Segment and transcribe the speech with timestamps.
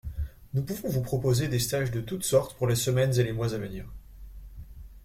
[0.55, 3.53] Nous pouvons vous proposer des stages de toutes sortes pour les semaines et les mois
[3.53, 3.85] à venir.